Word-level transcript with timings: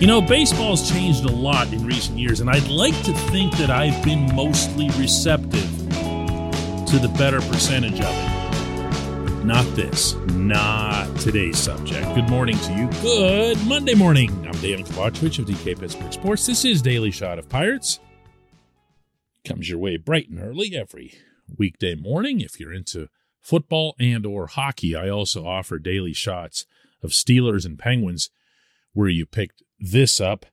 You 0.00 0.06
know, 0.06 0.20
baseball's 0.20 0.88
changed 0.88 1.24
a 1.24 1.32
lot 1.32 1.72
in 1.72 1.84
recent 1.84 2.20
years, 2.20 2.38
and 2.38 2.48
I'd 2.48 2.68
like 2.68 2.94
to 3.02 3.12
think 3.12 3.56
that 3.56 3.68
I've 3.68 4.00
been 4.04 4.32
mostly 4.32 4.90
receptive 4.90 5.68
to 5.90 6.98
the 7.00 7.12
better 7.18 7.40
percentage 7.40 8.00
of 8.00 8.06
it. 8.06 9.44
Not 9.44 9.64
this, 9.74 10.14
not 10.34 11.12
today's 11.18 11.58
subject. 11.58 12.14
Good 12.14 12.30
morning 12.30 12.56
to 12.58 12.74
you. 12.74 12.88
Good 13.02 13.58
Monday 13.66 13.96
morning. 13.96 14.30
I'm 14.46 14.54
Dejan 14.54 14.86
Kovacevic 14.86 15.40
of 15.40 15.46
DK 15.46 15.80
Pittsburgh 15.80 16.12
Sports. 16.12 16.46
This 16.46 16.64
is 16.64 16.80
Daily 16.80 17.10
Shot 17.10 17.40
of 17.40 17.48
Pirates. 17.48 17.98
Comes 19.44 19.68
your 19.68 19.80
way 19.80 19.96
bright 19.96 20.28
and 20.28 20.38
early 20.38 20.76
every 20.76 21.14
weekday 21.56 21.96
morning. 21.96 22.40
If 22.40 22.60
you're 22.60 22.72
into 22.72 23.08
football 23.40 23.96
and 23.98 24.24
or 24.24 24.46
hockey, 24.46 24.94
I 24.94 25.08
also 25.08 25.44
offer 25.44 25.80
daily 25.80 26.12
shots 26.12 26.66
of 27.02 27.10
Steelers 27.10 27.66
and 27.66 27.76
Penguins 27.76 28.30
where 28.92 29.08
you 29.08 29.26
picked 29.26 29.64
this 29.78 30.20
up. 30.20 30.46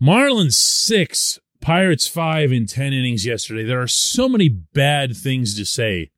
Marlins 0.00 0.54
six, 0.54 1.38
Pirates 1.60 2.08
five 2.08 2.52
in 2.52 2.66
10 2.66 2.92
innings 2.92 3.24
yesterday. 3.24 3.64
There 3.64 3.80
are 3.80 3.88
so 3.88 4.28
many 4.28 4.48
bad 4.48 5.16
things 5.16 5.56
to 5.56 5.64
say 5.64 6.10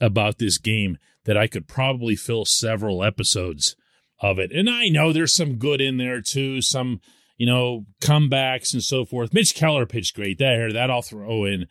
about 0.00 0.38
this 0.38 0.58
game 0.58 0.98
that 1.24 1.36
I 1.36 1.46
could 1.46 1.68
probably 1.68 2.16
fill 2.16 2.44
several 2.44 3.02
episodes 3.02 3.76
of 4.20 4.38
it. 4.38 4.52
And 4.52 4.68
I 4.68 4.88
know 4.88 5.12
there's 5.12 5.34
some 5.34 5.56
good 5.56 5.80
in 5.80 5.96
there 5.96 6.20
too, 6.20 6.60
some, 6.60 7.00
you 7.36 7.46
know, 7.46 7.86
comebacks 8.02 8.72
and 8.72 8.82
so 8.82 9.04
forth. 9.04 9.32
Mitch 9.32 9.54
Keller 9.54 9.86
pitched 9.86 10.14
great 10.14 10.38
there. 10.38 10.72
That 10.72 10.90
I'll 10.90 11.02
throw 11.02 11.44
in 11.44 11.66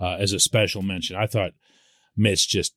uh, 0.00 0.16
as 0.18 0.32
a 0.32 0.40
special 0.40 0.82
mention. 0.82 1.16
I 1.16 1.26
thought 1.26 1.52
Mitch 2.16 2.48
just 2.48 2.74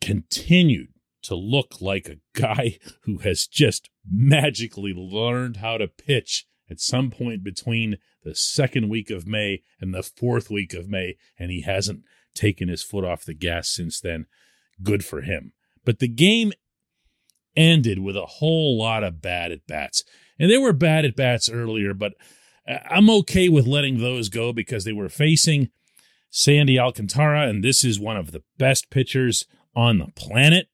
continued 0.00 0.88
to 1.22 1.34
look 1.34 1.80
like 1.80 2.08
a 2.08 2.18
guy 2.38 2.78
who 3.02 3.18
has 3.18 3.46
just 3.46 3.90
magically 4.10 4.92
learned 4.94 5.58
how 5.58 5.78
to 5.78 5.88
pitch 5.88 6.46
at 6.70 6.80
some 6.80 7.10
point 7.10 7.42
between 7.42 7.96
the 8.24 8.34
second 8.34 8.88
week 8.88 9.10
of 9.10 9.26
May 9.26 9.62
and 9.80 9.94
the 9.94 10.02
fourth 10.02 10.50
week 10.50 10.74
of 10.74 10.88
May, 10.88 11.16
and 11.38 11.50
he 11.50 11.62
hasn't 11.62 12.02
taken 12.34 12.68
his 12.68 12.82
foot 12.82 13.04
off 13.04 13.24
the 13.24 13.34
gas 13.34 13.68
since 13.68 14.00
then. 14.00 14.26
Good 14.82 15.04
for 15.04 15.22
him. 15.22 15.52
But 15.84 15.98
the 15.98 16.08
game 16.08 16.52
ended 17.56 17.98
with 17.98 18.16
a 18.16 18.26
whole 18.26 18.78
lot 18.78 19.02
of 19.02 19.20
bad 19.20 19.50
at 19.50 19.66
bats. 19.66 20.04
And 20.38 20.50
they 20.50 20.58
were 20.58 20.72
bad 20.72 21.04
at 21.04 21.16
bats 21.16 21.48
earlier, 21.48 21.94
but 21.94 22.12
uh, 22.68 22.78
I'm 22.88 23.10
okay 23.10 23.48
with 23.48 23.66
letting 23.66 23.98
those 23.98 24.28
go 24.28 24.52
because 24.52 24.84
they 24.84 24.92
were 24.92 25.08
facing 25.08 25.70
Sandy 26.30 26.78
Alcantara, 26.78 27.48
and 27.48 27.64
this 27.64 27.84
is 27.84 27.98
one 27.98 28.16
of 28.16 28.32
the 28.32 28.42
best 28.58 28.90
pitchers 28.90 29.46
on 29.74 29.98
the 29.98 30.08
planet 30.14 30.68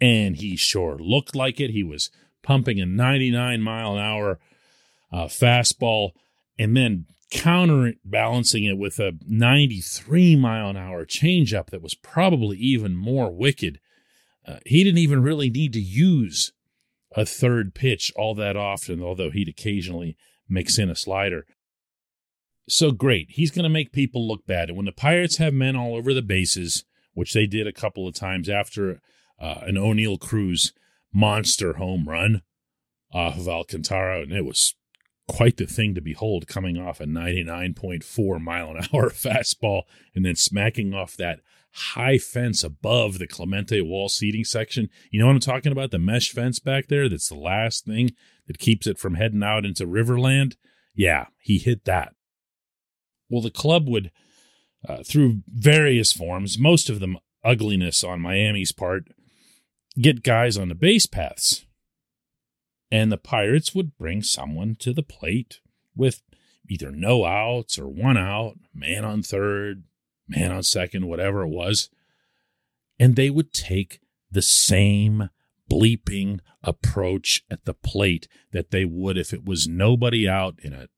and 0.00 0.36
he 0.36 0.56
sure 0.56 0.98
looked 0.98 1.34
like 1.34 1.60
it. 1.60 1.70
He 1.70 1.82
was 1.82 2.10
pumping 2.42 2.80
a 2.80 2.86
99 2.86 3.60
mile 3.60 3.94
an 3.94 4.02
hour 4.02 4.38
uh, 5.12 5.26
fastball 5.26 6.10
and 6.58 6.76
then 6.76 7.06
counterbalancing 7.30 8.64
it 8.64 8.78
with 8.78 8.98
a 8.98 9.12
93 9.26 10.36
mile 10.36 10.70
an 10.70 10.76
hour 10.76 11.04
changeup 11.04 11.70
that 11.70 11.82
was 11.82 11.94
probably 11.94 12.56
even 12.58 12.96
more 12.96 13.34
wicked. 13.34 13.80
Uh, 14.46 14.58
he 14.64 14.84
didn't 14.84 14.98
even 14.98 15.22
really 15.22 15.50
need 15.50 15.72
to 15.72 15.80
use 15.80 16.52
a 17.16 17.26
third 17.26 17.74
pitch 17.74 18.12
all 18.14 18.34
that 18.34 18.56
often, 18.56 19.02
although 19.02 19.30
he'd 19.30 19.48
occasionally 19.48 20.16
mix 20.48 20.78
in 20.78 20.90
a 20.90 20.94
slider. 20.96 21.46
So 22.68 22.90
great. 22.90 23.28
He's 23.30 23.50
going 23.50 23.64
to 23.64 23.68
make 23.68 23.92
people 23.92 24.26
look 24.26 24.46
bad. 24.46 24.68
And 24.68 24.76
when 24.76 24.86
the 24.86 24.92
Pirates 24.92 25.38
have 25.38 25.54
men 25.54 25.76
all 25.76 25.96
over 25.96 26.12
the 26.12 26.22
bases, 26.22 26.84
which 27.14 27.32
they 27.32 27.46
did 27.46 27.66
a 27.66 27.72
couple 27.72 28.06
of 28.06 28.14
times 28.14 28.48
after 28.48 29.00
uh, 29.40 29.60
an 29.62 29.74
Oneil 29.74 30.18
Cruz 30.18 30.72
monster 31.12 31.74
home 31.74 32.08
run 32.08 32.42
off 33.12 33.38
of 33.38 33.48
Alcantara, 33.48 34.22
and 34.22 34.32
it 34.32 34.44
was 34.44 34.74
quite 35.28 35.56
the 35.56 35.66
thing 35.66 35.94
to 35.94 36.00
behold 36.00 36.46
coming 36.46 36.78
off 36.78 37.00
a 37.00 37.04
99.4 37.04 38.40
mile 38.40 38.70
an 38.70 38.76
hour 38.92 39.10
fastball 39.10 39.82
and 40.14 40.24
then 40.24 40.36
smacking 40.36 40.94
off 40.94 41.16
that 41.16 41.40
high 41.72 42.16
fence 42.16 42.64
above 42.64 43.18
the 43.18 43.26
Clemente 43.26 43.80
wall 43.82 44.08
seating 44.08 44.44
section. 44.44 44.88
You 45.10 45.20
know 45.20 45.26
what 45.26 45.34
I'm 45.34 45.40
talking 45.40 45.72
about? 45.72 45.90
The 45.90 45.98
mesh 45.98 46.30
fence 46.30 46.58
back 46.58 46.88
there 46.88 47.08
that's 47.08 47.28
the 47.28 47.34
last 47.34 47.84
thing 47.84 48.12
that 48.46 48.58
keeps 48.58 48.86
it 48.86 48.98
from 48.98 49.14
heading 49.14 49.42
out 49.42 49.66
into 49.66 49.86
Riverland. 49.86 50.56
Yeah, 50.94 51.26
he 51.38 51.58
hit 51.58 51.84
that. 51.84 52.14
Well, 53.28 53.42
the 53.42 53.50
club 53.50 53.88
would, 53.88 54.10
uh, 54.88 55.02
through 55.04 55.42
various 55.48 56.12
forms, 56.12 56.58
most 56.58 56.88
of 56.88 57.00
them 57.00 57.18
ugliness 57.44 58.02
on 58.02 58.20
Miami's 58.20 58.72
part, 58.72 59.08
get 60.00 60.22
guys 60.22 60.56
on 60.56 60.68
the 60.68 60.74
base 60.74 61.06
paths. 61.06 61.66
And 62.90 63.10
the 63.10 63.18
Pirates 63.18 63.74
would 63.74 63.98
bring 63.98 64.22
someone 64.22 64.76
to 64.76 64.92
the 64.92 65.02
plate 65.02 65.60
with 65.94 66.22
either 66.68 66.90
no 66.90 67.24
outs 67.24 67.78
or 67.78 67.88
one 67.88 68.16
out, 68.16 68.56
man 68.74 69.04
on 69.04 69.22
third, 69.22 69.84
man 70.28 70.52
on 70.52 70.62
second, 70.62 71.06
whatever 71.06 71.42
it 71.42 71.48
was. 71.48 71.90
And 72.98 73.16
they 73.16 73.30
would 73.30 73.52
take 73.52 74.00
the 74.30 74.42
same 74.42 75.30
bleeping 75.70 76.40
approach 76.62 77.44
at 77.50 77.64
the 77.64 77.74
plate 77.74 78.28
that 78.52 78.70
they 78.70 78.84
would 78.84 79.18
if 79.18 79.32
it 79.32 79.44
was 79.44 79.66
nobody 79.66 80.28
out 80.28 80.58
in 80.62 80.72
a 80.72 80.88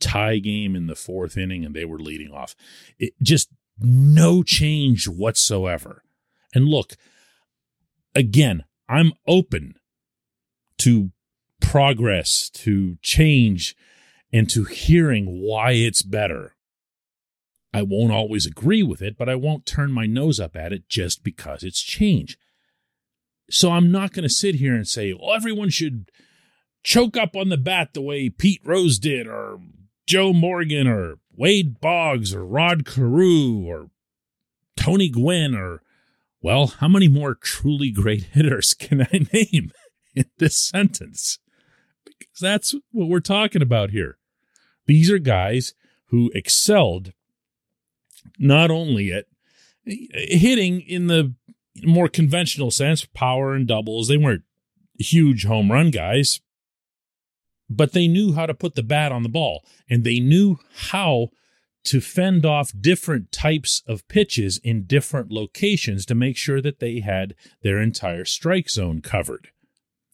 tie 0.00 0.38
game 0.38 0.74
in 0.74 0.86
the 0.86 0.96
fourth 0.96 1.36
inning 1.36 1.64
and 1.64 1.74
they 1.74 1.84
were 1.84 1.98
leading 1.98 2.32
off. 2.32 2.56
It 2.98 3.12
just 3.22 3.50
no 3.78 4.42
change 4.42 5.06
whatsoever. 5.06 6.02
And 6.54 6.66
look, 6.66 6.96
again, 8.14 8.64
I'm 8.88 9.12
open 9.26 9.74
to 10.78 11.10
progress, 11.60 12.50
to 12.50 12.96
change, 13.02 13.76
and 14.32 14.48
to 14.50 14.64
hearing 14.64 15.42
why 15.42 15.72
it's 15.72 16.02
better. 16.02 16.56
I 17.72 17.82
won't 17.82 18.12
always 18.12 18.46
agree 18.46 18.82
with 18.82 19.00
it, 19.00 19.16
but 19.16 19.28
I 19.28 19.36
won't 19.36 19.66
turn 19.66 19.92
my 19.92 20.06
nose 20.06 20.40
up 20.40 20.56
at 20.56 20.72
it 20.72 20.88
just 20.88 21.22
because 21.22 21.62
it's 21.62 21.82
change. 21.82 22.36
So 23.48 23.70
I'm 23.70 23.92
not 23.92 24.12
going 24.12 24.24
to 24.24 24.28
sit 24.28 24.56
here 24.56 24.74
and 24.74 24.86
say, 24.86 25.12
well, 25.12 25.34
everyone 25.34 25.70
should 25.70 26.10
choke 26.82 27.16
up 27.16 27.36
on 27.36 27.48
the 27.48 27.56
bat 27.56 27.90
the 27.94 28.00
way 28.00 28.28
Pete 28.28 28.62
Rose 28.64 28.98
did, 28.98 29.26
or 29.26 29.60
Joe 30.06 30.32
Morgan, 30.32 30.86
or 30.86 31.18
Wade 31.36 31.80
Boggs, 31.80 32.34
or 32.34 32.44
Rod 32.44 32.84
Carew, 32.84 33.64
or 33.66 33.90
Tony 34.76 35.08
Gwynn, 35.08 35.54
or 35.54 35.82
well, 36.42 36.68
how 36.78 36.88
many 36.88 37.08
more 37.08 37.34
truly 37.34 37.90
great 37.90 38.24
hitters 38.32 38.74
can 38.78 39.02
I 39.02 39.26
name 39.32 39.72
in 40.14 40.26
this 40.38 40.56
sentence? 40.56 41.38
Because 42.04 42.40
that's 42.40 42.74
what 42.92 43.08
we're 43.08 43.20
talking 43.20 43.62
about 43.62 43.90
here. 43.90 44.18
These 44.86 45.10
are 45.10 45.18
guys 45.18 45.74
who 46.06 46.30
excelled 46.34 47.12
not 48.38 48.70
only 48.70 49.12
at 49.12 49.26
hitting 49.84 50.80
in 50.80 51.06
the 51.06 51.34
more 51.84 52.08
conventional 52.08 52.70
sense, 52.70 53.04
power 53.04 53.54
and 53.54 53.66
doubles. 53.66 54.08
They 54.08 54.16
weren't 54.16 54.42
huge 54.98 55.44
home 55.44 55.70
run 55.70 55.90
guys, 55.90 56.40
but 57.68 57.92
they 57.92 58.08
knew 58.08 58.34
how 58.34 58.46
to 58.46 58.54
put 58.54 58.74
the 58.74 58.82
bat 58.82 59.12
on 59.12 59.22
the 59.22 59.28
ball 59.28 59.64
and 59.88 60.04
they 60.04 60.20
knew 60.20 60.58
how 60.88 61.28
to 61.84 62.00
fend 62.00 62.44
off 62.44 62.72
different 62.78 63.32
types 63.32 63.82
of 63.86 64.06
pitches 64.08 64.58
in 64.58 64.84
different 64.84 65.30
locations 65.30 66.04
to 66.06 66.14
make 66.14 66.36
sure 66.36 66.60
that 66.60 66.78
they 66.78 67.00
had 67.00 67.34
their 67.62 67.80
entire 67.80 68.24
strike 68.24 68.68
zone 68.68 69.00
covered. 69.00 69.48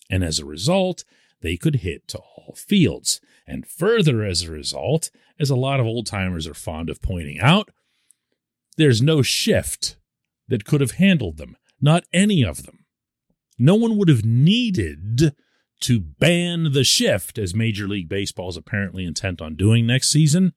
And 0.09 0.23
as 0.23 0.39
a 0.39 0.45
result, 0.45 1.05
they 1.41 1.57
could 1.57 1.77
hit 1.77 2.07
to 2.09 2.19
all 2.19 2.55
fields. 2.57 3.21
And 3.47 3.67
further, 3.67 4.23
as 4.23 4.43
a 4.43 4.51
result, 4.51 5.11
as 5.39 5.51
a 5.51 5.57
lot 5.57 5.81
of 5.81 5.87
old 5.87 6.07
timers 6.07 6.47
are 6.47 6.55
fond 6.55 6.89
of 6.89 7.03
pointing 7.03 7.41
out, 7.41 7.71
there's 8.77 9.03
no 9.03 9.23
shift 9.23 9.97
that 10.49 10.65
could 10.65 10.81
have 10.81 10.93
handled 10.93 11.37
them, 11.37 11.57
not 11.81 12.05
any 12.13 12.45
of 12.45 12.65
them. 12.65 12.85
No 13.59 13.75
one 13.75 13.97
would 13.97 14.09
have 14.09 14.25
needed 14.25 15.35
to 15.81 16.01
ban 16.01 16.73
the 16.73 16.85
shift, 16.85 17.39
as 17.39 17.55
Major 17.55 17.89
League 17.89 18.09
Baseball 18.09 18.49
is 18.49 18.57
apparently 18.57 19.05
intent 19.05 19.43
on 19.43 19.57
doing 19.57 19.87
next 19.87 20.11
season 20.11 20.53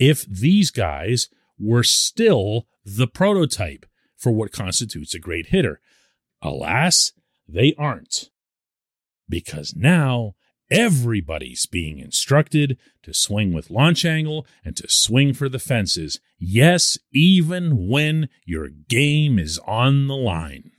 if 0.00 0.24
these 0.24 0.72
guys 0.72 1.28
were 1.58 1.84
still 1.84 2.66
the 2.84 3.06
prototype 3.06 3.86
for 4.16 4.32
what 4.32 4.50
constitutes 4.50 5.14
a 5.14 5.20
great 5.20 5.48
hitter. 5.48 5.80
Alas, 6.42 7.12
they 7.46 7.74
aren't. 7.78 8.30
Because 9.28 9.76
now 9.76 10.34
everybody's 10.70 11.66
being 11.66 11.98
instructed 11.98 12.78
to 13.02 13.12
swing 13.12 13.52
with 13.52 13.70
launch 13.70 14.04
angle 14.04 14.46
and 14.64 14.76
to 14.76 14.88
swing 14.88 15.34
for 15.34 15.48
the 15.48 15.58
fences. 15.58 16.18
Yes, 16.38 16.96
even 17.12 17.88
when 17.88 18.28
your 18.44 18.68
game 18.68 19.38
is 19.38 19.60
on 19.66 20.08
the 20.08 20.16
line. 20.16 20.70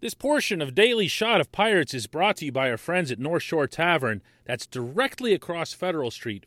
This 0.00 0.14
portion 0.14 0.62
of 0.62 0.74
Daily 0.74 1.08
Shot 1.08 1.40
of 1.40 1.52
Pirates 1.52 1.94
is 1.94 2.06
brought 2.06 2.36
to 2.38 2.46
you 2.46 2.52
by 2.52 2.70
our 2.70 2.78
friends 2.78 3.10
at 3.10 3.18
North 3.18 3.42
Shore 3.42 3.66
Tavern, 3.66 4.22
that's 4.44 4.66
directly 4.66 5.34
across 5.34 5.74
Federal 5.74 6.10
Street 6.10 6.46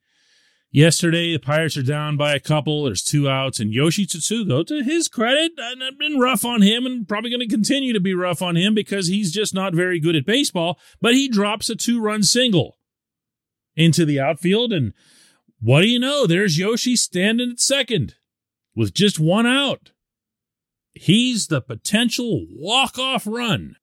Yesterday, 0.73 1.33
the 1.33 1.39
Pirates 1.39 1.75
are 1.75 1.83
down 1.83 2.15
by 2.15 2.33
a 2.33 2.39
couple. 2.39 2.85
There's 2.85 3.03
two 3.03 3.27
outs, 3.27 3.59
and 3.59 3.73
Yoshi 3.73 4.05
Tsutsugo, 4.05 4.65
to 4.67 4.81
his 4.81 5.09
credit, 5.09 5.51
I've 5.61 5.99
been 5.99 6.17
rough 6.17 6.45
on 6.45 6.61
him 6.61 6.85
and 6.85 7.05
probably 7.05 7.29
going 7.29 7.41
to 7.41 7.53
continue 7.53 7.91
to 7.91 7.99
be 7.99 8.13
rough 8.13 8.41
on 8.41 8.55
him 8.55 8.73
because 8.73 9.07
he's 9.07 9.33
just 9.33 9.53
not 9.53 9.75
very 9.75 9.99
good 9.99 10.15
at 10.15 10.25
baseball. 10.25 10.79
But 11.01 11.13
he 11.13 11.27
drops 11.27 11.69
a 11.69 11.75
two 11.75 11.99
run 11.99 12.23
single 12.23 12.77
into 13.75 14.05
the 14.05 14.21
outfield, 14.21 14.71
and 14.71 14.93
what 15.59 15.81
do 15.81 15.89
you 15.89 15.99
know? 15.99 16.25
There's 16.25 16.57
Yoshi 16.57 16.95
standing 16.95 17.51
at 17.51 17.59
second 17.59 18.15
with 18.73 18.93
just 18.93 19.19
one 19.19 19.45
out. 19.45 19.91
He's 20.93 21.47
the 21.47 21.59
potential 21.59 22.45
walk 22.49 22.97
off 22.97 23.27
run. 23.27 23.75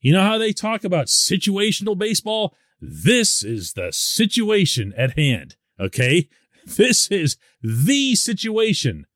You 0.00 0.12
know 0.12 0.22
how 0.22 0.38
they 0.38 0.52
talk 0.52 0.82
about 0.82 1.06
situational 1.06 1.96
baseball? 1.96 2.56
This 2.80 3.44
is 3.44 3.74
the 3.74 3.92
situation 3.92 4.92
at 4.96 5.16
hand. 5.16 5.54
Okay. 5.80 6.28
This 6.66 7.10
is 7.10 7.36
the 7.62 8.14
situation 8.14 9.06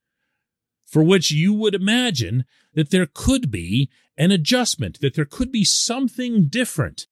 for 0.86 1.02
which 1.02 1.30
you 1.30 1.52
would 1.52 1.74
imagine 1.74 2.44
that 2.74 2.90
there 2.90 3.08
could 3.12 3.50
be 3.50 3.90
an 4.16 4.30
adjustment, 4.30 5.00
that 5.00 5.14
there 5.14 5.24
could 5.24 5.50
be 5.50 5.64
something 5.64 6.48
different 6.48 7.06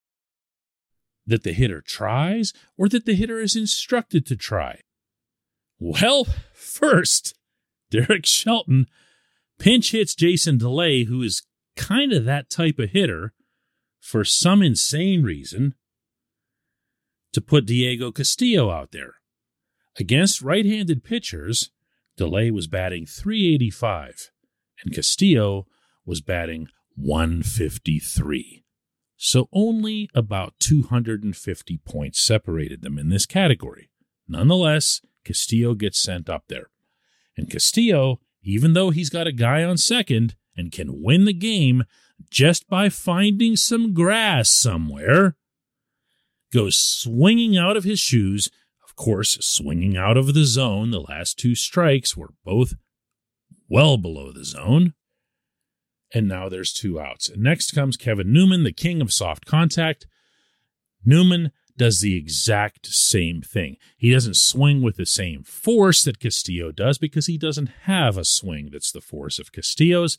that 1.26 1.44
the 1.44 1.52
hitter 1.52 1.80
tries 1.80 2.52
or 2.76 2.88
that 2.88 3.06
the 3.06 3.14
hitter 3.14 3.38
is 3.38 3.56
instructed 3.56 4.26
to 4.26 4.36
try. 4.36 4.80
Well, 5.78 6.26
first, 6.52 7.34
Derek 7.90 8.26
Shelton 8.26 8.86
pinch 9.58 9.92
hits 9.92 10.14
Jason 10.14 10.58
Delay, 10.58 11.04
who 11.04 11.22
is 11.22 11.42
kind 11.76 12.12
of 12.12 12.24
that 12.24 12.50
type 12.50 12.78
of 12.78 12.90
hitter 12.90 13.32
for 14.00 14.24
some 14.24 14.62
insane 14.62 15.22
reason, 15.22 15.74
to 17.32 17.40
put 17.40 17.66
Diego 17.66 18.10
Castillo 18.10 18.70
out 18.70 18.90
there. 18.90 19.19
Against 20.00 20.40
right 20.40 20.64
handed 20.64 21.04
pitchers, 21.04 21.70
Delay 22.16 22.50
was 22.50 22.66
batting 22.66 23.04
385 23.04 24.30
and 24.82 24.94
Castillo 24.94 25.66
was 26.06 26.22
batting 26.22 26.68
153. 26.96 28.64
So 29.18 29.50
only 29.52 30.08
about 30.14 30.54
250 30.58 31.78
points 31.84 32.18
separated 32.18 32.80
them 32.80 32.98
in 32.98 33.10
this 33.10 33.26
category. 33.26 33.90
Nonetheless, 34.26 35.02
Castillo 35.22 35.74
gets 35.74 36.02
sent 36.02 36.30
up 36.30 36.44
there. 36.48 36.70
And 37.36 37.50
Castillo, 37.50 38.20
even 38.42 38.72
though 38.72 38.88
he's 38.88 39.10
got 39.10 39.26
a 39.26 39.32
guy 39.32 39.62
on 39.62 39.76
second 39.76 40.34
and 40.56 40.72
can 40.72 41.02
win 41.02 41.26
the 41.26 41.34
game 41.34 41.84
just 42.30 42.66
by 42.70 42.88
finding 42.88 43.54
some 43.54 43.92
grass 43.92 44.50
somewhere, 44.50 45.36
goes 46.54 46.78
swinging 46.78 47.58
out 47.58 47.76
of 47.76 47.84
his 47.84 48.00
shoes 48.00 48.48
course, 49.00 49.38
swinging 49.40 49.96
out 49.96 50.18
of 50.18 50.34
the 50.34 50.44
zone, 50.44 50.90
the 50.90 51.00
last 51.00 51.38
two 51.38 51.54
strikes 51.54 52.16
were 52.16 52.34
both 52.44 52.74
well 53.66 53.96
below 53.96 54.30
the 54.30 54.44
zone. 54.44 54.92
And 56.12 56.28
now 56.28 56.50
there's 56.50 56.72
two 56.72 57.00
outs. 57.00 57.28
And 57.28 57.42
next 57.42 57.72
comes 57.72 57.96
Kevin 57.96 58.30
Newman, 58.30 58.62
the 58.62 58.72
king 58.72 59.00
of 59.00 59.12
soft 59.12 59.46
contact. 59.46 60.06
Newman 61.02 61.50
does 61.78 62.00
the 62.00 62.14
exact 62.14 62.88
same 62.88 63.40
thing. 63.40 63.76
He 63.96 64.12
doesn't 64.12 64.36
swing 64.36 64.82
with 64.82 64.96
the 64.96 65.06
same 65.06 65.44
force 65.44 66.04
that 66.04 66.20
Castillo 66.20 66.70
does 66.70 66.98
because 66.98 67.24
he 67.24 67.38
doesn't 67.38 67.70
have 67.84 68.18
a 68.18 68.24
swing 68.24 68.68
that's 68.70 68.92
the 68.92 69.00
force 69.00 69.38
of 69.38 69.50
Castillo's, 69.50 70.18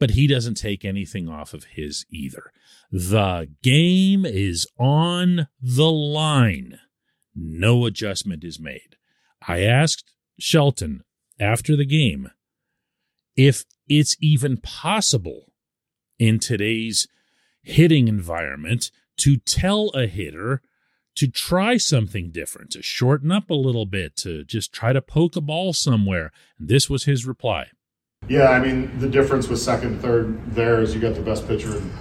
but 0.00 0.10
he 0.10 0.26
doesn't 0.26 0.54
take 0.56 0.84
anything 0.84 1.28
off 1.28 1.54
of 1.54 1.64
his 1.64 2.04
either. 2.10 2.50
The 2.90 3.48
game 3.62 4.24
is 4.26 4.66
on 4.76 5.46
the 5.60 5.90
line 5.90 6.80
no 7.42 7.86
adjustment 7.86 8.44
is 8.44 8.60
made. 8.60 8.96
I 9.46 9.62
asked 9.62 10.12
Shelton 10.38 11.02
after 11.40 11.76
the 11.76 11.84
game 11.84 12.30
if 13.36 13.64
it's 13.88 14.16
even 14.20 14.58
possible 14.58 15.52
in 16.18 16.38
today's 16.38 17.08
hitting 17.62 18.08
environment 18.08 18.90
to 19.18 19.36
tell 19.36 19.88
a 19.94 20.06
hitter 20.06 20.62
to 21.14 21.28
try 21.28 21.76
something 21.76 22.30
different, 22.30 22.70
to 22.70 22.82
shorten 22.82 23.30
up 23.30 23.50
a 23.50 23.54
little 23.54 23.84
bit, 23.84 24.16
to 24.16 24.44
just 24.44 24.72
try 24.72 24.92
to 24.92 25.02
poke 25.02 25.36
a 25.36 25.40
ball 25.40 25.72
somewhere. 25.72 26.32
And 26.58 26.68
this 26.68 26.88
was 26.88 27.04
his 27.04 27.26
reply. 27.26 27.66
Yeah, 28.28 28.48
I 28.50 28.60
mean, 28.60 28.98
the 28.98 29.08
difference 29.08 29.48
with 29.48 29.58
second, 29.58 30.00
third 30.00 30.54
there 30.54 30.80
is 30.80 30.94
you 30.94 31.00
got 31.00 31.14
the 31.14 31.22
best 31.22 31.46
pitcher 31.46 31.76
in 31.76 31.92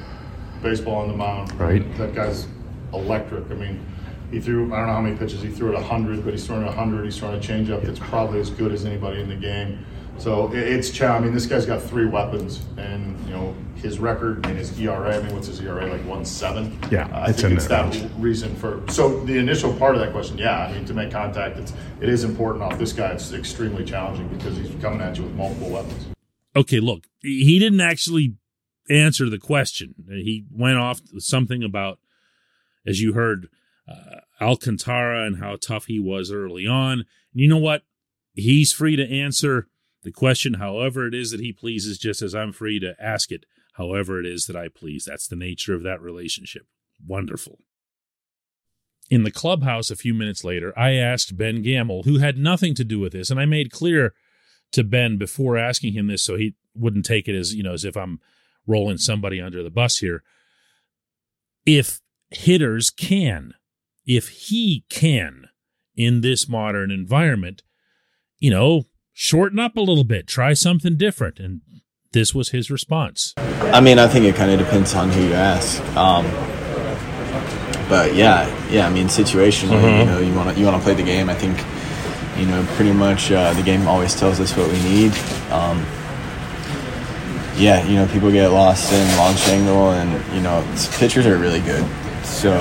baseball 0.62 1.02
on 1.02 1.08
the 1.08 1.18
mound. 1.18 1.52
Right. 1.60 1.98
That 1.98 2.14
guy's 2.14 2.48
electric. 2.94 3.50
I 3.52 3.56
mean, 3.56 3.86
he 4.31 4.39
threw, 4.39 4.74
I 4.74 4.78
don't 4.78 4.88
know 4.88 4.94
how 4.94 5.01
many 5.01 5.18
pitches 5.18 5.42
he 5.42 5.50
threw 5.50 5.69
at 5.69 5.75
100, 5.75 6.24
but 6.24 6.33
he's 6.33 6.45
throwing 6.45 6.66
100. 6.66 7.06
He's 7.06 7.18
throwing 7.18 7.36
a 7.36 7.39
changeup 7.39 7.83
that's 7.83 8.00
probably 8.00 8.39
as 8.39 8.50
good 8.50 8.72
as 8.72 8.86
anybody 8.86 9.22
in 9.22 9.30
the 9.30 9.36
game. 9.36 9.86
So 10.18 10.51
it's 10.54 10.92
challenging. 10.92 11.24
I 11.24 11.25
mean, 11.25 11.33
this 11.33 11.48
guy's 11.48 11.66
got 11.66 11.81
three 11.81 12.06
weapons, 12.06 12.63
and 12.78 13.19
you 13.25 13.31
know 13.31 13.56
his 13.75 13.98
record 13.98 14.45
and 14.45 14.56
his 14.56 14.80
ERA. 14.80 15.18
I 15.18 15.24
mean, 15.24 15.33
what's 15.33 15.48
his 15.48 15.60
ERA 15.62 15.88
like? 15.88 16.06
One 16.06 16.25
seven. 16.25 16.78
Yeah, 16.92 17.07
uh, 17.07 17.24
I 17.28 17.31
think 17.31 17.54
it's 17.54 17.66
that 17.68 17.92
range. 17.92 18.12
reason 18.19 18.56
for. 18.56 18.83
So 18.89 19.24
the 19.25 19.38
initial 19.38 19.74
part 19.74 19.95
of 19.95 20.01
that 20.01 20.12
question, 20.12 20.38
yeah, 20.38 20.68
I 20.68 20.74
mean, 20.74 20.86
to 20.86 20.94
make 20.94 21.10
contact, 21.10 21.57
it's 21.57 21.74
it 22.01 22.07
is 22.07 22.24
important. 22.24 22.63
Off 22.63 22.77
this 22.77 22.94
guy, 22.94 23.12
it's 23.13 23.34
extremely 23.34 23.84
challenging 23.84 24.27
because 24.27 24.57
he's 24.57 24.69
coming 24.80 25.01
at 25.01 25.18
you 25.18 25.24
with 25.24 25.34
multiple 25.34 25.69
weapons. 25.69 26.07
Okay, 26.56 26.80
look, 26.80 27.06
he 27.22 27.57
didn't 27.57 27.81
actually 27.81 28.36
answer 28.92 29.27
the 29.27 29.39
question. 29.39 29.95
He 30.07 30.45
went 30.51 30.77
off 30.77 31.01
something 31.18 31.63
about, 31.63 31.98
as 32.86 33.01
you 33.01 33.13
heard, 33.13 33.48
uh, 33.92 34.44
Alcantara 34.44 35.26
and 35.26 35.38
how 35.38 35.56
tough 35.56 35.86
he 35.86 36.00
was 36.00 36.32
early 36.32 36.66
on. 36.66 37.00
And 37.00 37.06
you 37.34 37.48
know 37.48 37.58
what? 37.58 37.84
He's 38.34 38.72
free 38.72 38.96
to 38.96 39.10
answer 39.10 39.68
the 40.04 40.12
question 40.12 40.56
however 40.56 41.08
it 41.08 41.14
is 41.14 41.32
that 41.32 41.40
he 41.40 41.54
pleases, 41.54 41.98
just 41.98 42.22
as 42.22 42.34
I'm 42.34 42.54
free 42.54 42.80
to 42.80 42.96
ask 43.00 43.32
it 43.32 43.46
however 43.74 44.20
it 44.20 44.25
is 44.25 44.46
that 44.46 44.56
I 44.56 44.68
please. 44.68 45.06
That's 45.06 45.27
the 45.27 45.36
nature 45.36 45.74
of 45.74 45.84
that 45.84 46.01
relationship. 46.01 46.65
Wonderful. 47.06 47.60
In 49.10 49.24
the 49.24 49.32
clubhouse 49.32 49.92
a 49.92 49.96
few 49.96 50.13
minutes 50.13 50.44
later, 50.44 50.74
I 50.77 50.94
asked 50.94 51.38
Ben 51.38 51.62
Gamel, 51.62 52.04
who 52.04 52.20
had 52.20 52.38
nothing 52.38 52.74
to 52.75 52.84
do 52.84 53.00
with 53.00 53.12
this, 53.12 53.30
and 53.30 53.39
I 53.39 53.46
made 53.46 53.72
clear 53.72 54.13
to 54.72 54.84
Ben 54.84 55.18
before 55.18 55.58
asking 55.58 55.94
him 55.94 56.08
this 56.08 56.24
so 56.24 56.38
he 56.38 56.56
wouldn't 56.74 57.06
take 57.06 57.27
it 57.27 57.36
as, 57.36 57.54
you 57.54 57.62
know, 57.62 57.74
as 57.74 57.84
if 57.84 57.98
I'm 57.98 58.22
rolling 58.65 58.98
somebody 58.98 59.42
under 59.42 59.62
the 59.62 59.70
bus 59.70 59.98
here. 59.98 60.24
If 61.65 62.00
hitters 62.30 62.89
can 62.89 63.54
if 64.05 64.29
he 64.29 64.86
can 64.89 65.50
in 65.96 66.22
this 66.22 66.50
modern 66.50 66.91
environment, 66.91 67.63
you 68.39 68.50
know, 68.50 68.84
shorten 69.13 69.60
up 69.60 69.75
a 69.75 69.81
little 69.81 70.03
bit, 70.03 70.27
try 70.27 70.53
something 70.53 70.98
different. 70.98 71.39
And 71.39 71.62
this 72.12 72.34
was 72.34 72.50
his 72.50 72.72
response. 72.72 73.34
I 73.38 73.81
mean, 73.81 74.00
I 74.00 74.08
think 74.08 74.25
it 74.25 74.36
kind 74.36 74.51
of 74.51 74.60
depends 74.60 74.93
on 74.96 75.10
who 75.10 75.22
you 75.22 75.34
ask. 75.34 75.81
Um, 75.96 76.25
but 77.88 78.15
yeah, 78.15 78.48
yeah. 78.70 78.88
I 78.88 78.89
mean, 78.89 79.08
situationally, 79.08 79.81
mm-hmm. 79.81 80.00
you 80.00 80.05
know, 80.05 80.20
you 80.20 80.34
want 80.34 80.53
to 80.53 80.60
you 80.60 80.65
want 80.65 80.77
to 80.77 80.84
play 80.84 80.93
the 80.93 81.03
game. 81.03 81.29
I 81.29 81.36
think, 81.36 81.58
you 82.39 82.46
know, 82.46 82.65
pretty 82.75 82.93
much 82.93 83.31
uh, 83.31 83.53
the 83.53 83.63
game 83.63 83.88
always 83.88 84.15
tells 84.15 84.39
us 84.39 84.55
what 84.55 84.67
we 84.67 84.81
need. 84.84 85.12
Um, 85.51 85.86
yeah, 87.58 87.86
you 87.86 87.96
know, 87.96 88.08
people 88.08 88.31
get 88.31 88.48
lost 88.48 88.91
in 88.91 89.17
launch 89.17 89.46
angle, 89.50 89.91
and 89.91 90.34
you 90.34 90.41
know, 90.41 90.65
pitchers 90.93 91.27
are 91.27 91.38
really 91.38 91.60
good. 91.60 91.86
So 92.24 92.51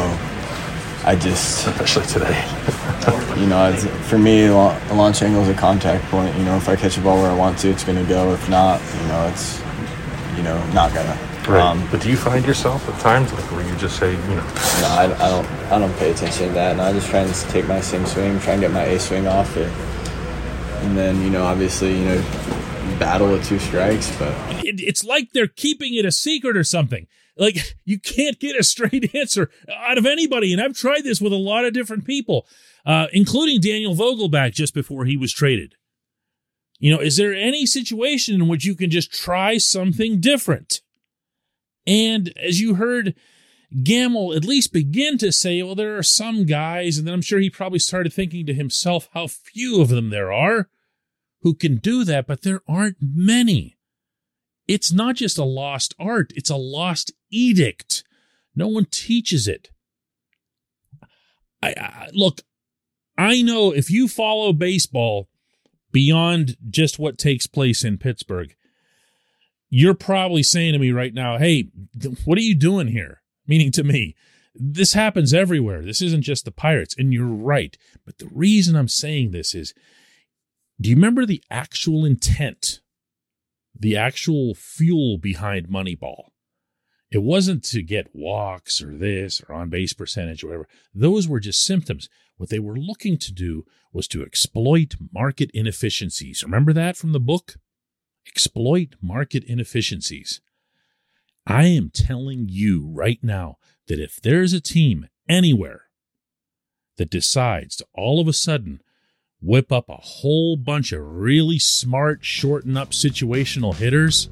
I 1.04 1.16
just, 1.16 1.66
especially 1.66 2.06
today. 2.06 3.40
you 3.40 3.46
know, 3.46 3.72
for 4.08 4.18
me, 4.18 4.46
a 4.46 4.54
launch 4.92 5.22
angle 5.22 5.42
is 5.42 5.48
a 5.48 5.54
contact 5.54 6.04
point. 6.06 6.36
You 6.36 6.44
know, 6.44 6.56
if 6.56 6.68
I 6.68 6.76
catch 6.76 6.98
a 6.98 7.00
ball 7.00 7.20
where 7.22 7.30
I 7.30 7.34
want 7.34 7.58
to, 7.60 7.70
it's 7.70 7.84
going 7.84 7.98
to 7.98 8.08
go. 8.08 8.32
If 8.34 8.48
not, 8.50 8.80
you 9.00 9.08
know, 9.08 9.26
it's, 9.28 9.60
you 10.36 10.42
know, 10.42 10.62
not 10.72 10.92
gonna. 10.92 11.18
Right. 11.48 11.62
Um, 11.62 11.88
but 11.90 12.02
do 12.02 12.10
you 12.10 12.16
find 12.16 12.44
yourself 12.44 12.86
at 12.88 13.00
times 13.00 13.32
like 13.32 13.50
where 13.50 13.66
you 13.66 13.74
just 13.76 13.98
say, 13.98 14.12
you 14.12 14.18
know? 14.18 14.36
No, 14.36 14.88
I, 14.88 15.04
I 15.18 15.30
don't. 15.30 15.46
I 15.72 15.78
don't 15.78 15.96
pay 15.96 16.10
attention 16.10 16.48
to 16.48 16.54
that, 16.54 16.72
and 16.72 16.80
I 16.80 16.92
just 16.92 17.08
try 17.08 17.20
and 17.20 17.34
take 17.50 17.66
my 17.66 17.80
same 17.80 18.04
swing, 18.04 18.38
try 18.40 18.52
and 18.52 18.60
get 18.60 18.70
my 18.70 18.82
A 18.82 19.00
swing 19.00 19.26
off 19.26 19.56
it, 19.56 19.72
and 20.82 20.96
then 20.96 21.22
you 21.22 21.30
know, 21.30 21.44
obviously, 21.44 21.98
you 21.98 22.04
know, 22.04 22.22
battle 22.98 23.32
with 23.32 23.44
two 23.46 23.58
strikes. 23.58 24.14
But 24.18 24.34
it's 24.62 25.02
like 25.02 25.32
they're 25.32 25.46
keeping 25.46 25.94
it 25.94 26.04
a 26.04 26.12
secret 26.12 26.56
or 26.56 26.64
something. 26.64 27.06
Like 27.40 27.74
you 27.84 27.98
can't 27.98 28.38
get 28.38 28.60
a 28.60 28.62
straight 28.62 29.12
answer 29.16 29.50
out 29.74 29.98
of 29.98 30.06
anybody. 30.06 30.52
And 30.52 30.62
I've 30.62 30.76
tried 30.76 31.02
this 31.02 31.20
with 31.20 31.32
a 31.32 31.36
lot 31.36 31.64
of 31.64 31.72
different 31.72 32.04
people, 32.04 32.46
uh, 32.86 33.08
including 33.12 33.60
Daniel 33.60 33.96
Vogelbach 33.96 34.52
just 34.52 34.74
before 34.74 35.06
he 35.06 35.16
was 35.16 35.32
traded. 35.32 35.74
You 36.78 36.94
know, 36.94 37.00
is 37.00 37.16
there 37.16 37.34
any 37.34 37.66
situation 37.66 38.36
in 38.36 38.48
which 38.48 38.64
you 38.64 38.74
can 38.74 38.90
just 38.90 39.12
try 39.12 39.58
something 39.58 40.20
different? 40.20 40.80
And 41.86 42.32
as 42.38 42.60
you 42.60 42.74
heard 42.74 43.14
Gamel 43.82 44.32
at 44.34 44.44
least 44.44 44.72
begin 44.72 45.18
to 45.18 45.30
say, 45.30 45.62
well, 45.62 45.74
there 45.74 45.96
are 45.98 46.02
some 46.02 46.46
guys, 46.46 46.96
and 46.96 47.06
then 47.06 47.14
I'm 47.14 47.22
sure 47.22 47.38
he 47.38 47.50
probably 47.50 47.78
started 47.78 48.12
thinking 48.12 48.46
to 48.46 48.54
himself 48.54 49.08
how 49.12 49.26
few 49.26 49.80
of 49.80 49.88
them 49.88 50.08
there 50.08 50.32
are 50.32 50.68
who 51.42 51.54
can 51.54 51.76
do 51.76 52.02
that, 52.04 52.26
but 52.26 52.42
there 52.42 52.62
aren't 52.66 52.96
many. 53.00 53.76
It's 54.70 54.92
not 54.92 55.16
just 55.16 55.36
a 55.36 55.42
lost 55.42 55.96
art, 55.98 56.32
it's 56.36 56.48
a 56.48 56.54
lost 56.54 57.10
edict. 57.28 58.04
No 58.54 58.68
one 58.68 58.86
teaches 58.88 59.48
it. 59.48 59.70
I, 61.60 61.74
I 61.76 62.08
look, 62.12 62.42
I 63.18 63.42
know 63.42 63.72
if 63.72 63.90
you 63.90 64.06
follow 64.06 64.52
baseball 64.52 65.28
beyond 65.90 66.56
just 66.68 67.00
what 67.00 67.18
takes 67.18 67.48
place 67.48 67.82
in 67.82 67.98
Pittsburgh, 67.98 68.54
you're 69.70 69.92
probably 69.92 70.44
saying 70.44 70.74
to 70.74 70.78
me 70.78 70.92
right 70.92 71.14
now, 71.14 71.36
"Hey, 71.36 71.70
what 72.24 72.38
are 72.38 72.42
you 72.42 72.54
doing 72.54 72.86
here?" 72.86 73.22
Meaning 73.48 73.72
to 73.72 73.82
me, 73.82 74.14
this 74.54 74.92
happens 74.92 75.34
everywhere. 75.34 75.82
This 75.82 76.00
isn't 76.00 76.22
just 76.22 76.44
the 76.44 76.52
Pirates, 76.52 76.94
and 76.96 77.12
you're 77.12 77.26
right. 77.26 77.76
But 78.06 78.18
the 78.18 78.30
reason 78.32 78.76
I'm 78.76 78.86
saying 78.86 79.32
this 79.32 79.52
is 79.52 79.74
do 80.80 80.90
you 80.90 80.94
remember 80.94 81.26
the 81.26 81.42
actual 81.50 82.04
intent, 82.04 82.80
the 83.80 83.96
actual 83.96 84.54
fuel 84.54 85.18
behind 85.18 85.68
Moneyball? 85.68 86.26
It 87.10 87.22
wasn't 87.22 87.64
to 87.64 87.82
get 87.82 88.14
walks 88.14 88.80
or 88.80 88.96
this 88.96 89.42
or 89.48 89.54
on 89.54 89.68
base 89.68 89.92
percentage 89.92 90.44
or 90.44 90.48
whatever. 90.48 90.68
Those 90.94 91.26
were 91.26 91.40
just 91.40 91.64
symptoms. 91.64 92.08
What 92.36 92.50
they 92.50 92.60
were 92.60 92.76
looking 92.76 93.18
to 93.18 93.32
do 93.32 93.64
was 93.92 94.06
to 94.08 94.22
exploit 94.22 94.94
market 95.12 95.50
inefficiencies. 95.52 96.44
Remember 96.44 96.72
that 96.72 96.96
from 96.96 97.12
the 97.12 97.20
book? 97.20 97.56
Exploit 98.28 98.94
market 99.02 99.42
inefficiencies. 99.44 100.40
I 101.46 101.66
am 101.66 101.90
telling 101.92 102.46
you 102.48 102.88
right 102.94 103.18
now 103.22 103.56
that 103.88 103.98
if 103.98 104.20
there's 104.22 104.52
a 104.52 104.60
team 104.60 105.08
anywhere 105.28 105.86
that 106.96 107.10
decides 107.10 107.76
to 107.76 107.86
all 107.92 108.20
of 108.20 108.28
a 108.28 108.32
sudden 108.32 108.80
whip 109.42 109.72
up 109.72 109.88
a 109.88 109.96
whole 109.96 110.56
bunch 110.56 110.92
of 110.92 111.00
really 111.02 111.58
smart, 111.58 112.24
shorten 112.24 112.76
up 112.76 112.90
situational 112.90 113.74
hitters 113.74 114.28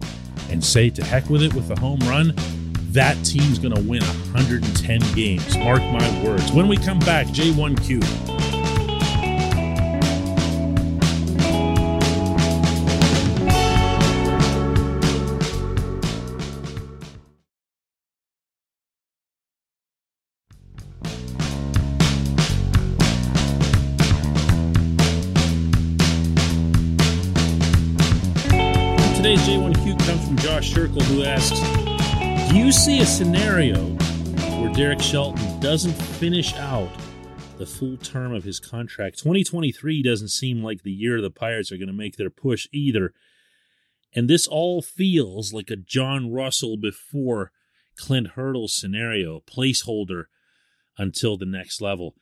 and 0.50 0.64
say 0.64 0.90
to 0.90 1.04
heck 1.04 1.28
with 1.30 1.42
it 1.42 1.54
with 1.54 1.70
a 1.70 1.80
home 1.80 2.00
run, 2.00 2.34
that 2.92 3.14
team's 3.24 3.58
going 3.58 3.74
to 3.74 3.82
win 3.82 4.02
110 4.02 5.00
games. 5.14 5.56
Mark 5.58 5.82
my 5.82 6.24
words. 6.24 6.52
When 6.52 6.68
we 6.68 6.76
come 6.76 6.98
back, 7.00 7.26
J1Q. 7.28 8.37
Today's 29.38 29.58
J1Q 29.58 30.06
comes 30.06 30.26
from 30.26 30.36
Josh 30.38 30.72
Sherkle, 30.72 31.02
who 31.02 31.22
asks 31.22 31.60
Do 32.50 32.56
you 32.56 32.72
see 32.72 33.00
a 33.00 33.06
scenario 33.06 33.78
where 34.60 34.72
Derek 34.72 35.00
Shelton 35.00 35.60
doesn't 35.60 35.92
finish 35.92 36.54
out 36.54 36.90
the 37.56 37.66
full 37.66 37.96
term 37.98 38.34
of 38.34 38.44
his 38.44 38.58
contract? 38.58 39.18
2023 39.18 40.02
doesn't 40.02 40.30
seem 40.30 40.62
like 40.62 40.82
the 40.82 40.92
year 40.92 41.20
the 41.20 41.30
Pirates 41.30 41.70
are 41.70 41.76
going 41.76 41.88
to 41.88 41.92
make 41.92 42.16
their 42.16 42.30
push 42.30 42.66
either. 42.72 43.12
And 44.14 44.28
this 44.28 44.46
all 44.46 44.82
feels 44.82 45.52
like 45.52 45.70
a 45.70 45.76
John 45.76 46.32
Russell 46.32 46.76
before 46.76 47.52
Clint 47.96 48.28
Hurdle 48.28 48.68
scenario, 48.68 49.40
placeholder 49.40 50.24
until 50.96 51.36
the 51.36 51.46
next 51.46 51.80
level. 51.80 52.14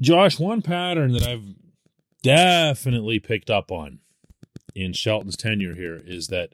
Josh, 0.00 0.38
one 0.38 0.62
pattern 0.62 1.12
that 1.12 1.26
I've 1.26 1.54
definitely 2.22 3.18
picked 3.18 3.50
up 3.50 3.70
on 3.70 4.00
in 4.78 4.92
Shelton's 4.92 5.36
tenure 5.36 5.74
here 5.74 6.00
is 6.04 6.28
that 6.28 6.50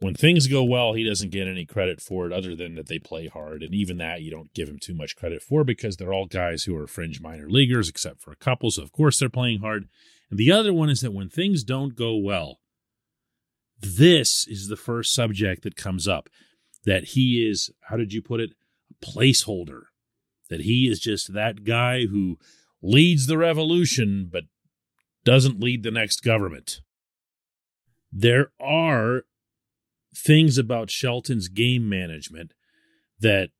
when 0.00 0.14
things 0.14 0.46
go 0.46 0.62
well, 0.62 0.92
he 0.92 1.04
doesn't 1.04 1.30
get 1.30 1.48
any 1.48 1.64
credit 1.64 2.00
for 2.00 2.26
it 2.26 2.32
other 2.32 2.54
than 2.54 2.74
that 2.74 2.88
they 2.88 2.98
play 2.98 3.28
hard. 3.28 3.62
And 3.62 3.74
even 3.74 3.96
that 3.98 4.20
you 4.20 4.30
don't 4.30 4.52
give 4.52 4.68
him 4.68 4.78
too 4.78 4.94
much 4.94 5.16
credit 5.16 5.42
for 5.42 5.64
because 5.64 5.96
they're 5.96 6.12
all 6.12 6.26
guys 6.26 6.64
who 6.64 6.76
are 6.76 6.86
fringe 6.86 7.20
minor 7.20 7.48
leaguers, 7.48 7.88
except 7.88 8.20
for 8.20 8.30
a 8.30 8.36
couple. 8.36 8.70
So, 8.70 8.82
of 8.82 8.92
course, 8.92 9.18
they're 9.18 9.28
playing 9.28 9.60
hard. 9.60 9.88
And 10.30 10.38
the 10.38 10.52
other 10.52 10.72
one 10.72 10.90
is 10.90 11.00
that 11.00 11.14
when 11.14 11.30
things 11.30 11.64
don't 11.64 11.96
go 11.96 12.16
well, 12.16 12.58
this 13.80 14.46
is 14.46 14.68
the 14.68 14.76
first 14.76 15.14
subject 15.14 15.62
that 15.62 15.76
comes 15.76 16.06
up 16.08 16.28
that 16.84 17.04
he 17.04 17.46
is, 17.48 17.70
how 17.82 17.96
did 17.96 18.12
you 18.12 18.20
put 18.20 18.40
it? 18.40 18.50
A 18.90 19.06
placeholder. 19.06 19.82
That 20.50 20.60
he 20.60 20.88
is 20.88 21.00
just 21.00 21.32
that 21.32 21.64
guy 21.64 22.06
who 22.06 22.38
leads 22.82 23.26
the 23.26 23.38
revolution, 23.38 24.28
but 24.30 24.44
doesn't 25.24 25.60
lead 25.60 25.82
the 25.82 25.90
next 25.90 26.22
government 26.22 26.80
there 28.18 28.50
are 28.58 29.24
things 30.14 30.56
about 30.56 30.90
Shelton's 30.90 31.48
game 31.48 31.86
management 31.86 32.54
that 33.20 33.50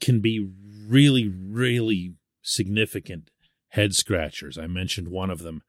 can 0.00 0.20
be 0.20 0.48
really, 0.86 1.28
really 1.28 2.14
significant 2.40 3.30
head 3.70 3.94
scratchers. 3.94 4.56
I 4.56 4.68
mentioned 4.68 5.08
one 5.08 5.28
of 5.28 5.40
them 5.40 5.62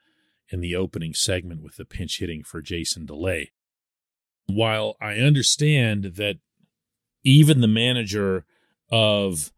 in 0.50 0.62
the 0.62 0.75
opening 0.75 1.15
segment 1.15 1.63
with 1.63 1.77
the 1.77 1.85
pinch 1.85 2.19
hitting 2.19 2.43
for 2.43 2.62
Jason 2.62 3.07
Delay. 3.07 3.51
While 4.45 4.97
I 5.01 5.15
understand 5.15 6.13
that 6.15 6.38
even 7.24 7.62
the 7.62 7.67
manager 7.67 8.45
of 8.91 9.51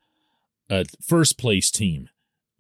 a 0.70 0.86
first 1.06 1.38
place 1.38 1.70
team 1.70 2.08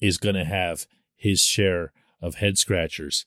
is 0.01 0.17
going 0.17 0.36
to 0.36 0.44
have 0.44 0.86
his 1.15 1.41
share 1.44 1.94
of 2.22 2.36
head 2.36 2.58
scratchers, 2.58 3.25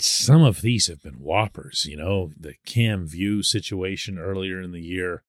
some 0.00 0.42
of 0.42 0.60
these 0.60 0.88
have 0.88 1.02
been 1.02 1.14
whoppers, 1.14 1.86
you 1.88 1.96
know, 1.96 2.32
the 2.38 2.54
Cam 2.66 3.06
Vieaux 3.06 3.42
situation 3.42 4.18
earlier 4.18 4.60
in 4.60 4.72
the 4.72 4.82
year, 4.82 5.22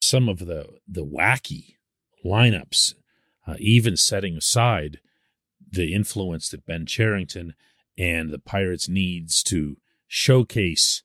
some 0.00 0.28
of 0.28 0.40
the 0.40 0.66
the 0.86 1.04
wacky 1.04 1.76
lineups, 2.24 2.94
uh, 3.46 3.56
even 3.58 3.96
setting 3.96 4.36
aside 4.36 5.00
the 5.70 5.94
influence 5.94 6.48
that 6.48 6.66
Ben 6.66 6.86
Cherington 6.86 7.54
and 7.98 8.30
the 8.30 8.38
Pirates 8.38 8.88
needs 8.88 9.42
to 9.44 9.76
showcase 10.06 11.02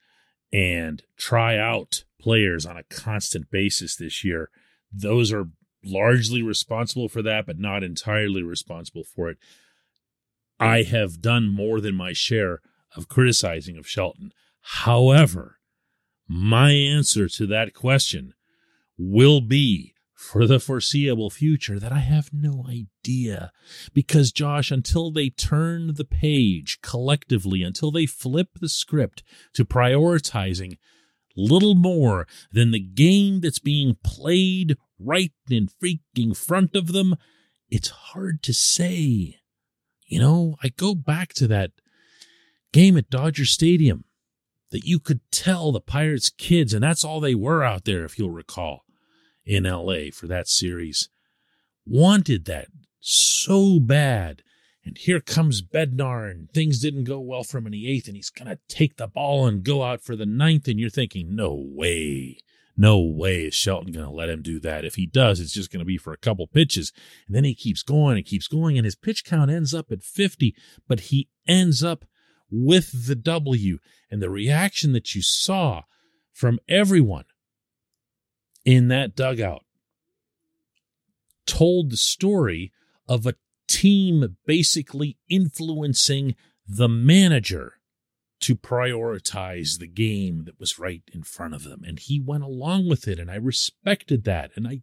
and 0.52 1.04
try 1.18 1.58
out 1.58 2.04
players 2.20 2.66
on 2.66 2.78
a 2.78 2.84
constant 2.84 3.50
basis 3.50 3.96
this 3.96 4.24
year. 4.24 4.50
Those 4.92 5.32
are 5.32 5.50
largely 5.84 6.42
responsible 6.42 7.08
for 7.08 7.22
that, 7.22 7.46
but 7.46 7.60
not 7.60 7.84
entirely 7.84 8.44
responsible 8.44 9.04
for 9.04 9.30
it. 9.30 9.38
I 10.60 10.84
have 10.84 11.22
done 11.22 11.48
more 11.48 11.80
than 11.80 11.96
my 11.96 12.14
share 12.14 12.60
of 12.96 13.08
criticizing 13.08 13.78
of 13.78 13.88
Shelton. 13.88 14.32
However, 14.62 15.60
my 16.28 16.72
answer 16.72 17.28
to 17.28 17.48
that 17.48 17.74
question 17.74 18.34
will 18.98 19.42
be 19.42 19.94
for 20.14 20.46
the 20.46 20.60
foreseeable 20.60 21.30
future 21.30 21.80
that 21.80 21.94
I 21.94 22.00
have 22.00 22.32
no 22.34 22.66
idea. 22.70 23.52
Because, 23.94 24.34
Josh, 24.34 24.70
until 24.70 25.12
they 25.12 25.30
turn 25.30 25.96
the 25.96 26.04
page 26.04 26.80
collectively, 26.82 27.64
until 27.64 27.90
they 27.90 28.06
flip 28.06 28.50
the 28.60 28.68
script 28.68 29.24
to 29.54 29.64
prioritizing 29.64 30.78
little 31.38 31.74
more 31.74 32.28
than 32.52 32.72
the 32.72 32.80
game 32.80 33.40
that's 33.40 33.60
being 33.60 33.98
played 34.04 34.76
right 35.00 35.32
in 35.50 35.70
freaking 35.82 36.36
front 36.36 36.76
of 36.76 36.88
them, 36.88 37.16
it's 37.70 37.90
hard 37.90 38.44
to 38.44 38.54
say. 38.54 39.39
You 40.10 40.20
know, 40.20 40.56
I 40.64 40.70
go 40.70 40.96
back 40.96 41.34
to 41.36 41.48
that 41.48 41.72
game 42.74 42.98
at 42.98 43.12
Dodger 43.12 43.46
Stadium 43.46 44.06
that 44.72 44.84
you 44.84 45.00
could 45.00 45.22
tell 45.32 45.72
the 45.72 45.80
Pirates 45.80 46.32
kids, 46.32 46.74
and 46.74 46.84
that's 46.84 47.04
all 47.04 47.20
they 47.20 47.36
were 47.36 47.64
out 47.64 47.86
there, 47.86 48.06
if 48.06 48.18
you'll 48.18 48.32
recall, 48.32 48.86
in 49.46 49.64
LA 49.64 50.10
for 50.12 50.26
that 50.26 50.48
series, 50.48 51.10
wanted 51.86 52.46
that 52.46 52.68
so 53.00 53.80
bad. 53.80 54.42
And 54.84 54.98
here 54.98 55.20
comes 55.20 55.62
Bednar, 55.62 56.30
and 56.30 56.50
things 56.50 56.80
didn't 56.80 57.04
go 57.04 57.20
well 57.20 57.44
for 57.44 57.60
him 57.60 57.68
in 57.68 57.74
the 57.74 57.88
eighth, 57.88 58.08
and 58.08 58.16
he's 58.16 58.32
going 58.32 58.50
to 58.50 58.60
take 58.68 58.98
the 58.98 59.08
ball 59.08 59.46
and 59.46 59.64
go 59.64 59.84
out 59.84 60.02
for 60.02 60.16
the 60.16 60.26
ninth. 60.26 60.68
And 60.68 60.80
you're 60.80 60.90
thinking, 60.90 61.36
no 61.36 61.54
way. 61.54 62.40
No 62.82 63.02
way 63.02 63.42
is 63.42 63.56
Shelton 63.56 63.92
going 63.92 64.06
to 64.06 64.12
let 64.12 64.30
him 64.30 64.42
do 64.42 64.58
that. 64.62 64.86
If 64.86 64.96
he 64.96 65.06
does, 65.06 65.42
it's 65.42 65.52
just 65.52 65.70
going 65.70 65.82
to 65.82 65.86
be 65.86 65.98
for 65.98 66.14
a 66.14 66.18
couple 66.18 66.48
pitches. 66.48 66.94
And 67.28 67.36
then 67.36 67.44
he 67.44 67.54
keeps 67.54 67.84
going 67.84 68.16
and 68.16 68.26
keeps 68.26 68.48
going, 68.48 68.78
and 68.78 68.86
his 68.86 68.96
pitch 68.96 69.26
count 69.26 69.52
ends 69.52 69.74
up 69.74 69.92
at 69.92 70.02
50, 70.02 70.56
but 70.88 71.02
he 71.02 71.28
ends 71.46 71.84
up 71.84 72.06
with 72.50 73.08
the 73.08 73.16
W. 73.16 73.80
And 74.10 74.22
the 74.22 74.30
reaction 74.30 74.94
that 74.94 75.14
you 75.14 75.22
saw 75.22 75.82
from 76.32 76.58
everyone 76.70 77.26
in 78.64 78.88
that 78.88 79.14
dugout 79.14 79.66
told 81.46 81.92
the 81.92 81.98
story 81.98 82.72
of 83.10 83.26
a 83.26 83.36
team 83.68 84.38
basically 84.46 85.18
influencing 85.28 86.34
the 86.66 86.88
manager 86.88 87.79
to 88.42 88.56
prioritize 88.56 89.80
the 89.80 89.88
game 89.88 90.46
that 90.46 90.60
was 90.60 90.80
right 90.80 91.04
in 91.14 91.24
front 91.24 91.54
of 91.54 91.64
them. 91.64 91.84
And 91.86 92.00
he 92.00 92.20
went 92.20 92.44
along 92.44 92.88
with 92.88 93.08
it, 93.08 93.20
and 93.20 93.30
I 93.30 93.36
respected 93.36 94.24
that. 94.24 94.52
And 94.56 94.68
I 94.68 94.82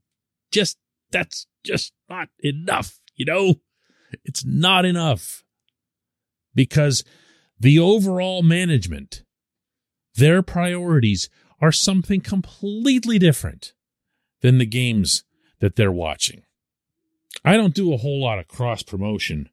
just 0.52 0.78
that's 1.10 1.46
just 1.64 1.92
not 2.08 2.28
enough, 2.40 3.00
you 3.14 3.24
know? 3.24 3.56
It's 4.24 4.44
not 4.44 4.84
enough. 4.84 5.44
Because 6.54 7.04
the 7.58 7.78
overall 7.78 8.42
management, 8.42 9.22
their 10.14 10.42
priorities 10.42 11.28
are 11.60 11.72
something 11.72 12.20
completely 12.20 13.18
different 13.18 13.72
than 14.42 14.58
the 14.58 14.66
games 14.66 15.24
that 15.60 15.76
they're 15.76 15.92
watching. 15.92 16.42
I 17.44 17.56
don't 17.56 17.74
do 17.74 17.92
a 17.92 17.98
whole 17.98 18.20
lot 18.20 18.38
of 18.38 18.48
cross 18.48 18.82
promotion 18.82 19.48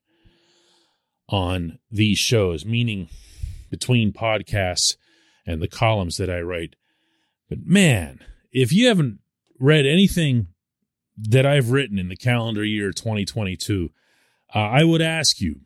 on 1.30 1.80
these 1.90 2.18
shows, 2.18 2.66
meaning 2.66 3.10
between 3.74 4.14
podcasts 4.14 4.98
and 5.48 5.60
the 5.60 5.68
columns 5.68 6.18
that 6.18 6.30
I 6.30 6.42
write. 6.42 6.76
But 7.50 7.66
man, 7.66 8.20
if 8.52 8.72
you 8.72 8.88
haven't 8.88 9.18
read 9.60 9.88
anything 9.88 10.50
that 11.18 11.44
I've 11.44 11.72
written 11.72 11.98
in 11.98 12.08
the 12.08 12.16
calendar 12.16 12.64
year 12.64 12.92
2022, 12.92 13.90
uh, 14.54 14.60
I 14.60 14.84
would 14.84 15.02
ask 15.02 15.42
you 15.42 15.62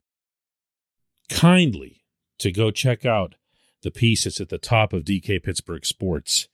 kindly 1.28 2.06
to 2.40 2.50
go 2.50 2.72
check 2.72 3.06
out 3.06 3.36
the 3.84 3.92
piece 3.92 4.24
that's 4.24 4.40
at 4.40 4.48
the 4.48 4.58
top 4.58 4.94
of 4.94 5.04
DK 5.04 5.44
Pittsburgh 5.44 5.86
Sports 5.86 6.48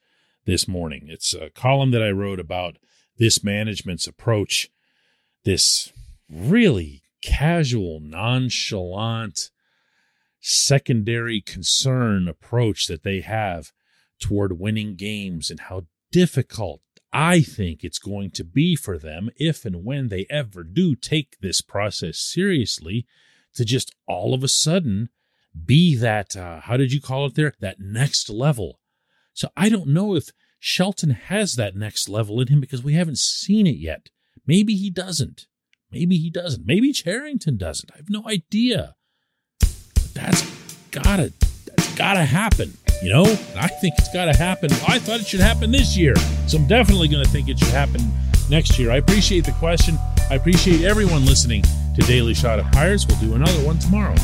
this 0.45 0.67
morning. 0.67 1.05
It's 1.07 1.35
a 1.35 1.51
column 1.51 1.91
that 1.91 2.01
I 2.01 2.09
wrote 2.09 2.39
about 2.39 2.77
this 3.19 3.43
management's 3.43 4.07
approach, 4.07 4.71
this 5.43 5.93
really 6.27 7.03
casual, 7.21 7.99
nonchalant, 7.99 9.51
secondary 10.45 11.39
concern 11.39 12.27
approach 12.27 12.87
that 12.87 13.03
they 13.03 13.21
have 13.21 13.71
toward 14.19 14.59
winning 14.59 14.95
games 14.95 15.49
and 15.49 15.61
how 15.61 15.85
difficult 16.11 16.81
I 17.13 17.41
think 17.41 17.83
it's 17.83 17.99
going 17.99 18.31
to 18.31 18.43
be 18.43 18.75
for 18.75 18.97
them 18.97 19.29
if 19.37 19.63
and 19.65 19.85
when 19.85 20.09
they 20.09 20.25
ever 20.29 20.63
do 20.63 20.95
take 20.95 21.37
this 21.39 21.61
process 21.61 22.19
seriously 22.19 23.05
to 23.53 23.63
just 23.63 23.95
all 24.05 24.33
of 24.33 24.43
a 24.43 24.47
sudden 24.49 25.09
be 25.65 25.95
that, 25.95 26.35
uh, 26.35 26.59
how 26.61 26.75
did 26.75 26.91
you 26.91 26.99
call 26.99 27.25
it 27.27 27.35
there? 27.35 27.53
That 27.59 27.79
next 27.79 28.29
level. 28.29 28.79
So 29.33 29.49
I 29.55 29.69
don't 29.69 29.87
know 29.87 30.15
if 30.15 30.31
Shelton 30.59 31.11
has 31.11 31.53
that 31.55 31.75
next 31.75 32.09
level 32.09 32.41
in 32.41 32.47
him 32.47 32.59
because 32.59 32.83
we 32.83 32.93
haven't 32.93 33.19
seen 33.19 33.65
it 33.65 33.77
yet. 33.77 34.09
Maybe 34.45 34.75
he 34.75 34.89
doesn't. 34.89 35.47
Maybe 35.91 36.17
he 36.17 36.29
doesn't. 36.29 36.65
Maybe 36.65 36.91
Cherington 36.91 37.57
doesn't. 37.57 37.91
I 37.93 37.97
have 37.97 38.09
no 38.09 38.27
idea. 38.27 38.95
That's 40.13 40.43
gotta, 40.91 41.33
that's 41.65 41.95
gotta 41.95 42.23
happen. 42.23 42.73
You 43.03 43.09
know, 43.09 43.23
I 43.57 43.67
think 43.67 43.95
it's 43.97 44.13
got 44.13 44.25
to 44.25 44.33
happen. 44.33 44.71
I 44.87 44.97
thought 44.97 45.19
it 45.19 45.27
should 45.27 45.41
happen 45.41 45.71
this 45.71 45.97
year. 45.97 46.15
So 46.47 46.57
I'm 46.57 46.67
definitely 46.67 47.09
to 47.25 47.29
think 47.29 47.49
it 47.49 47.59
should 47.59 47.67
happen 47.67 47.99
next 48.49 48.79
year. 48.79 48.91
I 48.91 48.95
appreciate 48.95 49.43
the 49.43 49.51
question. 49.53 49.97
I 50.29 50.35
appreciate 50.35 50.85
everyone 50.85 51.25
listening 51.25 51.63
to 51.63 52.01
Daily 52.07 52.33
Shot 52.33 52.59
of 52.59 52.71
Pirates. 52.71 53.05
We'll 53.05 53.19
do 53.19 53.35
another 53.35 53.65
one 53.65 53.77
tomorrow. 53.77 54.15